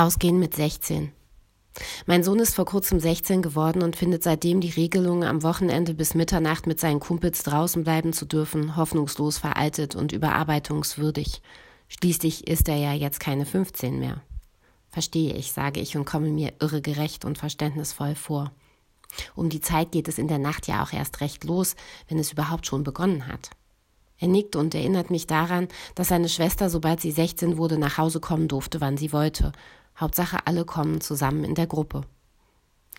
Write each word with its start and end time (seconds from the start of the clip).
Ausgehen 0.00 0.38
mit 0.38 0.54
16. 0.54 1.12
Mein 2.06 2.24
Sohn 2.24 2.38
ist 2.38 2.54
vor 2.54 2.64
kurzem 2.64 3.00
16 3.00 3.42
geworden 3.42 3.82
und 3.82 3.96
findet 3.96 4.22
seitdem 4.22 4.62
die 4.62 4.70
Regelung, 4.70 5.24
am 5.24 5.42
Wochenende 5.42 5.92
bis 5.92 6.14
Mitternacht 6.14 6.66
mit 6.66 6.80
seinen 6.80 7.00
Kumpels 7.00 7.42
draußen 7.42 7.84
bleiben 7.84 8.14
zu 8.14 8.24
dürfen, 8.24 8.78
hoffnungslos 8.78 9.36
veraltet 9.36 9.94
und 9.96 10.12
überarbeitungswürdig. 10.12 11.42
Schließlich 11.88 12.48
ist 12.48 12.70
er 12.70 12.76
ja 12.76 12.94
jetzt 12.94 13.20
keine 13.20 13.44
15 13.44 13.98
mehr. 13.98 14.22
Verstehe 14.88 15.34
ich, 15.34 15.52
sage 15.52 15.80
ich 15.80 15.98
und 15.98 16.06
komme 16.06 16.30
mir 16.30 16.54
irre 16.60 16.80
gerecht 16.80 17.26
und 17.26 17.36
verständnisvoll 17.36 18.14
vor. 18.14 18.52
Um 19.34 19.50
die 19.50 19.60
Zeit 19.60 19.92
geht 19.92 20.08
es 20.08 20.16
in 20.16 20.28
der 20.28 20.38
Nacht 20.38 20.66
ja 20.66 20.82
auch 20.82 20.94
erst 20.94 21.20
recht 21.20 21.44
los, 21.44 21.76
wenn 22.08 22.18
es 22.18 22.32
überhaupt 22.32 22.66
schon 22.66 22.84
begonnen 22.84 23.26
hat. 23.26 23.50
Er 24.16 24.28
nickt 24.28 24.56
und 24.56 24.74
erinnert 24.74 25.10
mich 25.10 25.26
daran, 25.26 25.68
dass 25.94 26.08
seine 26.08 26.30
Schwester, 26.30 26.70
sobald 26.70 27.02
sie 27.02 27.10
16 27.10 27.58
wurde, 27.58 27.76
nach 27.76 27.98
Hause 27.98 28.20
kommen 28.20 28.48
durfte, 28.48 28.80
wann 28.80 28.96
sie 28.96 29.12
wollte. 29.12 29.52
Hauptsache, 30.00 30.46
alle 30.46 30.64
kommen 30.64 31.00
zusammen 31.00 31.44
in 31.44 31.54
der 31.54 31.66
Gruppe. 31.66 32.02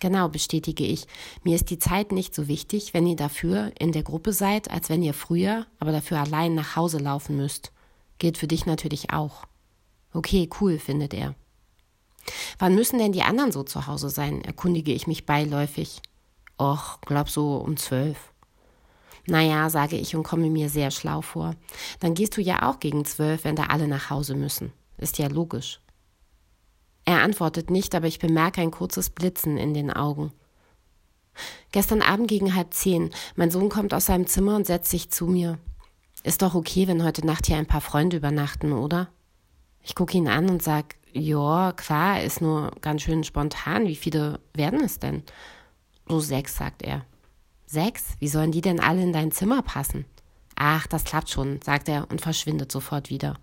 Genau, 0.00 0.28
bestätige 0.28 0.84
ich. 0.84 1.06
Mir 1.44 1.54
ist 1.54 1.70
die 1.70 1.78
Zeit 1.78 2.10
nicht 2.10 2.34
so 2.34 2.48
wichtig, 2.48 2.92
wenn 2.92 3.06
ihr 3.06 3.16
dafür 3.16 3.72
in 3.78 3.92
der 3.92 4.02
Gruppe 4.02 4.32
seid, 4.32 4.70
als 4.70 4.88
wenn 4.88 5.02
ihr 5.02 5.14
früher, 5.14 5.66
aber 5.78 5.92
dafür 5.92 6.18
allein 6.18 6.54
nach 6.54 6.74
Hause 6.74 6.98
laufen 6.98 7.36
müsst. 7.36 7.72
Gilt 8.18 8.36
für 8.36 8.48
dich 8.48 8.66
natürlich 8.66 9.12
auch. 9.12 9.44
Okay, 10.12 10.48
cool, 10.60 10.78
findet 10.78 11.14
er. 11.14 11.34
Wann 12.58 12.74
müssen 12.74 12.98
denn 12.98 13.12
die 13.12 13.22
anderen 13.22 13.52
so 13.52 13.62
zu 13.62 13.86
Hause 13.86 14.10
sein? 14.10 14.42
erkundige 14.42 14.92
ich 14.92 15.06
mich 15.06 15.26
beiläufig. 15.26 16.02
Och, 16.60 17.00
glaub 17.02 17.28
so 17.28 17.56
um 17.56 17.76
zwölf. 17.76 18.32
Naja, 19.26 19.70
sage 19.70 19.96
ich 19.96 20.16
und 20.16 20.24
komme 20.24 20.50
mir 20.50 20.68
sehr 20.68 20.90
schlau 20.90 21.20
vor. 21.20 21.54
Dann 22.00 22.14
gehst 22.14 22.36
du 22.36 22.40
ja 22.40 22.68
auch 22.68 22.80
gegen 22.80 23.04
zwölf, 23.04 23.44
wenn 23.44 23.56
da 23.56 23.66
alle 23.66 23.86
nach 23.86 24.10
Hause 24.10 24.34
müssen. 24.34 24.72
Ist 24.98 25.18
ja 25.18 25.28
logisch. 25.28 25.80
Er 27.04 27.22
antwortet 27.22 27.70
nicht, 27.70 27.94
aber 27.94 28.06
ich 28.06 28.18
bemerke 28.18 28.60
ein 28.60 28.70
kurzes 28.70 29.10
Blitzen 29.10 29.56
in 29.56 29.74
den 29.74 29.92
Augen. 29.92 30.32
Gestern 31.72 32.02
Abend 32.02 32.28
gegen 32.28 32.54
halb 32.54 32.74
zehn. 32.74 33.10
Mein 33.36 33.50
Sohn 33.50 33.68
kommt 33.68 33.94
aus 33.94 34.06
seinem 34.06 34.26
Zimmer 34.26 34.56
und 34.56 34.66
setzt 34.66 34.90
sich 34.90 35.10
zu 35.10 35.26
mir. 35.26 35.58
Ist 36.22 36.42
doch 36.42 36.54
okay, 36.54 36.86
wenn 36.86 37.02
heute 37.02 37.26
Nacht 37.26 37.46
hier 37.46 37.56
ein 37.56 37.66
paar 37.66 37.80
Freunde 37.80 38.18
übernachten, 38.18 38.72
oder? 38.72 39.08
Ich 39.80 39.94
gucke 39.94 40.16
ihn 40.16 40.28
an 40.28 40.48
und 40.48 40.62
sag, 40.62 40.94
ja, 41.12 41.72
klar, 41.72 42.22
ist 42.22 42.40
nur 42.40 42.70
ganz 42.80 43.02
schön 43.02 43.24
spontan. 43.24 43.86
Wie 43.86 43.96
viele 43.96 44.40
werden 44.54 44.80
es 44.84 44.98
denn? 44.98 45.22
So 46.08 46.20
sechs, 46.20 46.56
sagt 46.56 46.82
er. 46.82 47.04
Sechs? 47.66 48.14
Wie 48.18 48.28
sollen 48.28 48.52
die 48.52 48.60
denn 48.60 48.80
alle 48.80 49.02
in 49.02 49.12
dein 49.12 49.32
Zimmer 49.32 49.62
passen? 49.62 50.04
Ach, 50.54 50.86
das 50.86 51.04
klappt 51.04 51.30
schon, 51.30 51.60
sagt 51.62 51.88
er 51.88 52.10
und 52.10 52.20
verschwindet 52.20 52.70
sofort 52.70 53.10
wieder. 53.10 53.38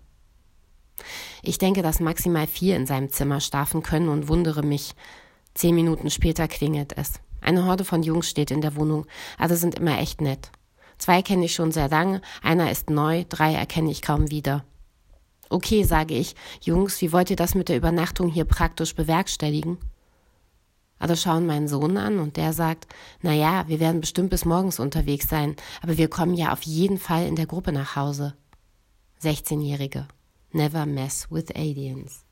Ich 1.42 1.58
denke, 1.58 1.82
dass 1.82 2.00
maximal 2.00 2.46
vier 2.46 2.76
in 2.76 2.86
seinem 2.86 3.10
Zimmer 3.10 3.40
schlafen 3.40 3.82
können 3.82 4.08
und 4.08 4.28
wundere 4.28 4.62
mich. 4.62 4.94
Zehn 5.54 5.74
Minuten 5.74 6.10
später 6.10 6.48
klingelt 6.48 6.96
es. 6.96 7.20
Eine 7.40 7.64
Horde 7.64 7.84
von 7.84 8.02
Jungs 8.02 8.28
steht 8.28 8.50
in 8.50 8.60
der 8.60 8.76
Wohnung. 8.76 9.06
Alle 9.38 9.56
sind 9.56 9.76
immer 9.76 9.98
echt 9.98 10.20
nett. 10.20 10.50
Zwei 10.98 11.22
kenne 11.22 11.46
ich 11.46 11.54
schon 11.54 11.72
sehr 11.72 11.88
lange, 11.88 12.20
einer 12.42 12.70
ist 12.70 12.90
neu, 12.90 13.24
drei 13.26 13.54
erkenne 13.54 13.90
ich 13.90 14.02
kaum 14.02 14.30
wieder. 14.30 14.64
Okay, 15.48 15.82
sage 15.82 16.14
ich. 16.14 16.36
Jungs, 16.60 17.00
wie 17.00 17.10
wollt 17.10 17.30
ihr 17.30 17.36
das 17.36 17.54
mit 17.54 17.70
der 17.70 17.78
Übernachtung 17.78 18.28
hier 18.28 18.44
praktisch 18.44 18.94
bewerkstelligen? 18.94 19.78
Alle 20.98 21.16
schauen 21.16 21.46
meinen 21.46 21.66
Sohn 21.66 21.96
an 21.96 22.18
und 22.18 22.36
der 22.36 22.52
sagt, 22.52 22.86
na 23.22 23.32
ja, 23.32 23.66
wir 23.66 23.80
werden 23.80 24.02
bestimmt 24.02 24.28
bis 24.28 24.44
morgens 24.44 24.78
unterwegs 24.78 25.28
sein, 25.28 25.56
aber 25.80 25.96
wir 25.96 26.08
kommen 26.08 26.34
ja 26.34 26.52
auf 26.52 26.62
jeden 26.62 26.98
Fall 26.98 27.26
in 27.26 27.34
der 27.34 27.46
Gruppe 27.46 27.72
nach 27.72 27.96
Hause. 27.96 28.34
16-Jährige. 29.22 30.06
Never 30.52 30.84
mess 30.84 31.30
with 31.30 31.52
aliens. 31.54 32.24